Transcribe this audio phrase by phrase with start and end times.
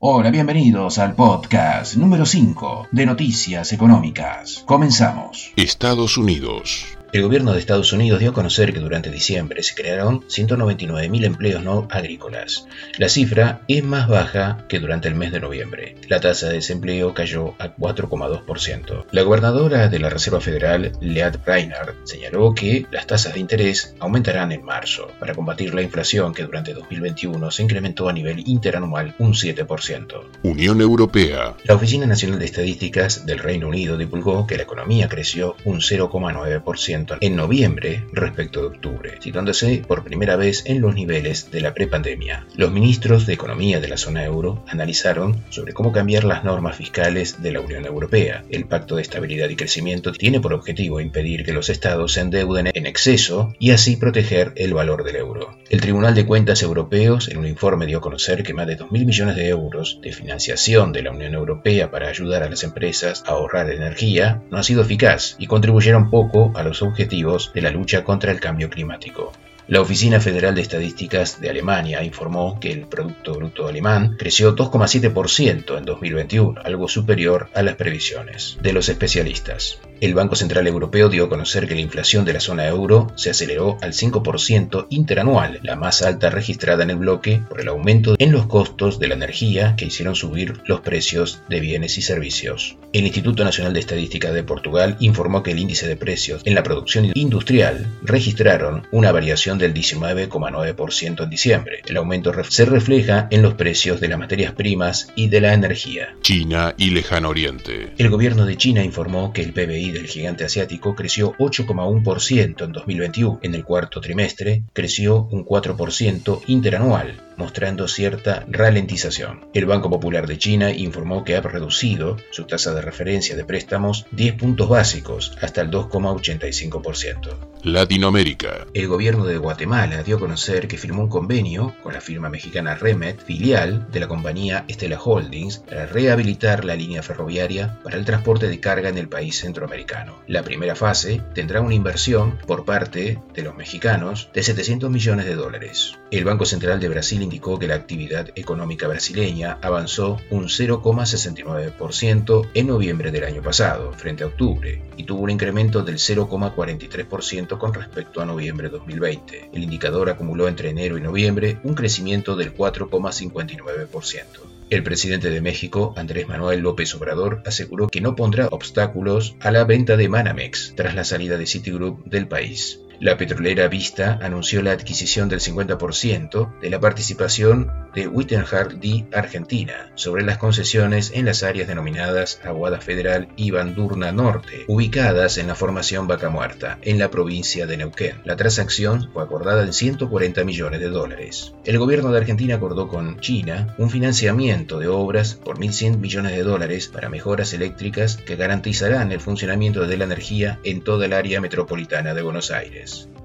[0.00, 4.62] Hola, bienvenidos al podcast número 5 de Noticias Económicas.
[4.64, 5.52] Comenzamos.
[5.56, 6.97] Estados Unidos.
[7.10, 11.64] El gobierno de Estados Unidos dio a conocer que durante diciembre se crearon 199.000 empleos
[11.64, 12.66] no agrícolas.
[12.98, 15.96] La cifra es más baja que durante el mes de noviembre.
[16.08, 19.06] La tasa de desempleo cayó a 4,2%.
[19.10, 24.52] La gobernadora de la Reserva Federal, Lead Reinhardt, señaló que las tasas de interés aumentarán
[24.52, 29.32] en marzo para combatir la inflación que durante 2021 se incrementó a nivel interanual un
[29.32, 30.24] 7%.
[30.42, 31.56] Unión Europea.
[31.64, 36.97] La Oficina Nacional de Estadísticas del Reino Unido divulgó que la economía creció un 0,9%
[37.20, 42.46] en noviembre respecto de octubre, situándose por primera vez en los niveles de la prepandemia.
[42.56, 47.42] Los ministros de Economía de la zona euro analizaron sobre cómo cambiar las normas fiscales
[47.42, 48.44] de la Unión Europea.
[48.50, 52.70] El Pacto de Estabilidad y Crecimiento tiene por objetivo impedir que los estados se endeuden
[52.72, 55.58] en exceso y así proteger el valor del euro.
[55.70, 59.04] El Tribunal de Cuentas Europeos en un informe dio a conocer que más de 2.000
[59.04, 63.32] millones de euros de financiación de la Unión Europea para ayudar a las empresas a
[63.32, 68.04] ahorrar energía no ha sido eficaz y contribuyeron poco a los objetivos de la lucha
[68.04, 69.32] contra el cambio climático.
[69.68, 75.76] La Oficina Federal de Estadísticas de Alemania informó que el Producto Bruto alemán creció 2,7%
[75.76, 79.78] en 2021, algo superior a las previsiones de los especialistas.
[80.00, 83.30] El Banco Central Europeo dio a conocer que la inflación de la zona euro se
[83.30, 88.30] aceleró al 5% interanual, la más alta registrada en el bloque por el aumento en
[88.30, 92.76] los costos de la energía que hicieron subir los precios de bienes y servicios.
[92.92, 96.62] El Instituto Nacional de Estadística de Portugal informó que el índice de precios en la
[96.62, 101.82] producción industrial registraron una variación del 19,9% en diciembre.
[101.86, 106.14] El aumento se refleja en los precios de las materias primas y de la energía.
[106.22, 107.92] China y Lejano Oriente.
[107.98, 113.40] El gobierno de China informó que el PBI del gigante asiático creció 8,1% en 2021.
[113.42, 119.46] En el cuarto trimestre creció un 4% interanual, mostrando cierta ralentización.
[119.54, 124.06] El Banco Popular de China informó que ha reducido su tasa de referencia de préstamos
[124.12, 127.57] 10 puntos básicos hasta el 2,85%.
[127.72, 128.66] Latinoamérica.
[128.72, 132.74] El gobierno de Guatemala dio a conocer que firmó un convenio con la firma mexicana
[132.74, 138.48] Remet, filial de la compañía Estela Holdings, para rehabilitar la línea ferroviaria para el transporte
[138.48, 140.18] de carga en el país centroamericano.
[140.26, 145.34] La primera fase tendrá una inversión por parte de los mexicanos de 700 millones de
[145.34, 145.92] dólares.
[146.10, 152.66] El Banco Central de Brasil indicó que la actividad económica brasileña avanzó un 0,69% en
[152.66, 158.20] noviembre del año pasado, frente a octubre, y tuvo un incremento del 0,43% con respecto
[158.20, 159.50] a noviembre de 2020.
[159.52, 164.24] El indicador acumuló entre enero y noviembre un crecimiento del 4,59%.
[164.70, 169.64] El presidente de México, Andrés Manuel López Obrador, aseguró que no pondrá obstáculos a la
[169.64, 172.80] venta de Manamex tras la salida de Citigroup del país.
[173.00, 179.06] La petrolera Vista anunció la adquisición del 50% de la participación de Wittenhart D.
[179.12, 185.46] Argentina sobre las concesiones en las áreas denominadas Aguada Federal y Bandurna Norte, ubicadas en
[185.46, 188.16] la formación Vaca Muerta, en la provincia de Neuquén.
[188.24, 191.54] La transacción fue acordada en 140 millones de dólares.
[191.64, 196.42] El gobierno de Argentina acordó con China un financiamiento de obras por 1.100 millones de
[196.42, 201.40] dólares para mejoras eléctricas que garantizarán el funcionamiento de la energía en toda el área
[201.40, 202.87] metropolitana de Buenos Aires.
[202.88, 203.17] days.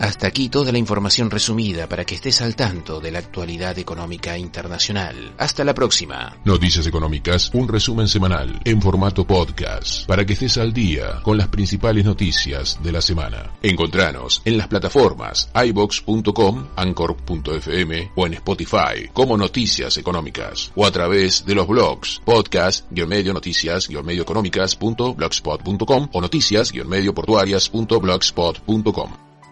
[0.00, 4.38] Hasta aquí toda la información resumida para que estés al tanto de la actualidad económica
[4.38, 5.34] internacional.
[5.36, 6.38] Hasta la próxima.
[6.42, 11.48] Noticias Económicas, un resumen semanal en formato podcast para que estés al día con las
[11.48, 13.50] principales noticias de la semana.
[13.62, 21.44] Encontranos en las plataformas ibox.com, anchor.fm o en Spotify como Noticias Económicas o a través
[21.44, 29.29] de los blogs podcast-medio noticias-medio económicas.blogspot.com o noticias-medio portuarias.blogspot.com.